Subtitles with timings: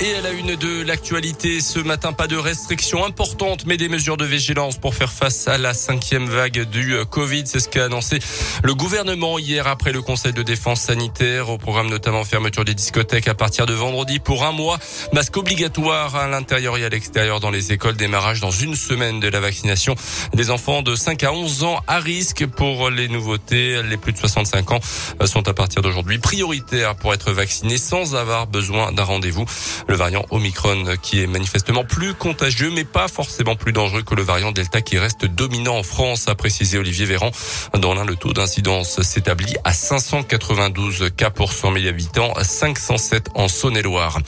[0.00, 4.16] Et à la une de l'actualité, ce matin, pas de restrictions importantes, mais des mesures
[4.16, 7.44] de vigilance pour faire face à la cinquième vague du Covid.
[7.46, 8.18] C'est ce qu'a annoncé
[8.64, 11.48] le gouvernement hier après le Conseil de défense sanitaire.
[11.48, 14.78] Au programme notamment fermeture des discothèques à partir de vendredi pour un mois.
[15.12, 17.94] Masque obligatoire à l'intérieur et à l'extérieur dans les écoles.
[17.94, 19.94] Démarrage dans une semaine de la vaccination
[20.34, 23.80] des enfants de 5 à 11 ans à risque pour les nouveautés.
[23.84, 24.80] Les plus de 65 ans
[25.24, 29.46] sont à partir d'aujourd'hui prioritaires pour être vaccinés sans avoir besoin d'un rendez-vous.
[29.88, 34.22] Le variant Omicron qui est manifestement plus contagieux mais pas forcément plus dangereux que le
[34.22, 37.30] variant Delta qui reste dominant en France, a précisé Olivier Véran.
[37.78, 43.48] Dans l'un, le taux d'incidence s'établit à 592 cas pour 100 000 habitants, 507 en
[43.48, 44.18] Saône-et-Loire.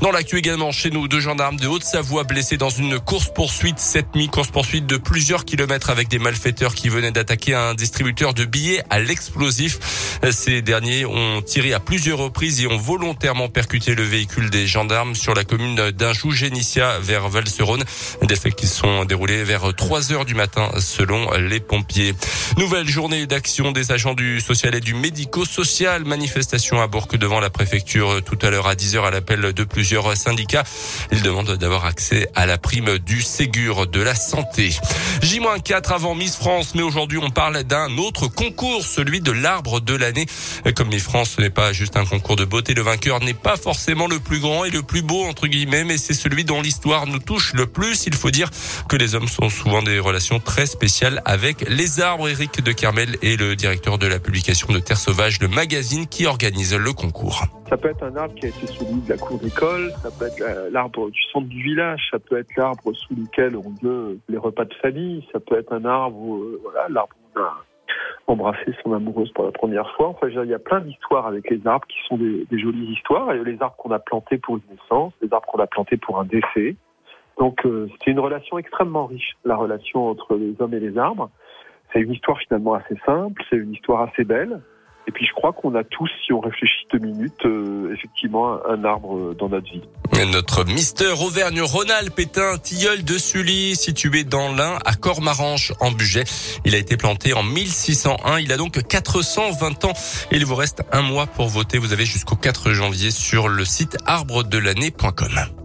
[0.00, 4.28] Dans l'actu également, chez nous, deux gendarmes de Haute-Savoie blessés dans une course-poursuite cette nuit,
[4.28, 8.98] course-poursuite de plusieurs kilomètres avec des malfaiteurs qui venaient d'attaquer un distributeur de billets à
[8.98, 9.78] l'explosif.
[10.30, 15.03] Ces derniers ont tiré à plusieurs reprises et ont volontairement percuté le véhicule des gendarmes
[15.12, 17.84] sur la commune d'Injou, Génissia vers Valserone.
[18.22, 22.14] Des faits qui sont déroulés vers 3 heures du matin selon les pompiers.
[22.56, 26.04] Nouvelle journée d'action des agents du social et du médico-social.
[26.04, 29.64] Manifestation à Bourg devant la préfecture tout à l'heure à 10 heures à l'appel de
[29.64, 30.64] plusieurs syndicats.
[31.12, 34.70] Ils demandent d'avoir accès à la prime du Ségur de la santé.
[35.20, 39.94] J-4 avant Miss France, mais aujourd'hui on parle d'un autre concours, celui de l'arbre de
[39.94, 40.26] l'année.
[40.76, 42.74] Comme Miss France, ce n'est pas juste un concours de beauté.
[42.74, 45.82] Le vainqueur n'est pas forcément le plus grand et le plus plus beau entre guillemets,
[45.82, 48.06] mais c'est celui dont l'histoire nous touche le plus.
[48.06, 48.48] Il faut dire
[48.88, 52.28] que les hommes sont souvent des relations très spéciales avec les arbres.
[52.28, 56.26] Eric de Carmel est le directeur de la publication de Terre Sauvage, le magazine qui
[56.26, 57.42] organise le concours.
[57.68, 60.26] Ça peut être un arbre qui a été celui de la cour d'école, ça peut
[60.26, 64.38] être l'arbre du centre du village, ça peut être l'arbre sous lequel on veut les
[64.38, 67.16] repas de famille, ça peut être un arbre, euh, voilà, l'arbre
[68.26, 70.08] embrasser son amoureuse pour la première fois.
[70.08, 73.32] Enfin, il y a plein d'histoires avec les arbres qui sont des, jolies histoires.
[73.32, 76.18] Et les arbres qu'on a plantés pour une naissance, les arbres qu'on a plantés pour
[76.18, 76.76] un décès.
[77.38, 81.30] Donc, euh, c'est une relation extrêmement riche, la relation entre les hommes et les arbres.
[81.92, 84.60] C'est une histoire finalement assez simple, c'est une histoire assez belle.
[85.06, 88.84] Et puis je crois qu'on a tous, si on réfléchit deux minutes, euh, effectivement un
[88.84, 89.82] arbre dans notre vie.
[90.32, 92.20] notre Mister Auvergne-Rhône-Alpes
[92.62, 96.24] tilleul de Sully situé dans l'Ain à Cormaranche en budget.
[96.64, 98.40] Il a été planté en 1601.
[98.40, 99.92] Il a donc 420 ans.
[100.32, 101.78] Il vous reste un mois pour voter.
[101.78, 105.63] Vous avez jusqu'au 4 janvier sur le site arbredelannée.com.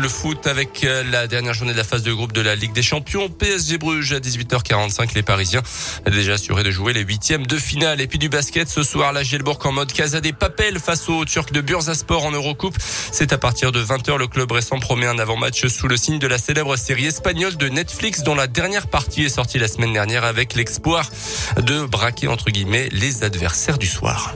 [0.00, 2.72] Le foot avec euh, la dernière journée de la phase de groupe de la Ligue
[2.72, 3.28] des Champions.
[3.28, 5.14] PSG Bruges à 18h45.
[5.14, 5.62] Les Parisiens
[6.10, 8.00] déjà assurés de jouer les huitièmes de finale.
[8.00, 11.26] Et puis du basket ce soir, la Gielbourg en mode Casa des Papel face aux
[11.26, 12.76] Turcs de Bursaspor en Eurocoupe.
[12.80, 14.16] C'est à partir de 20h.
[14.16, 17.68] Le club récent promet un avant-match sous le signe de la célèbre série espagnole de
[17.68, 21.10] Netflix dont la dernière partie est sortie la semaine dernière avec l'espoir
[21.58, 24.34] de braquer entre guillemets les adversaires du soir.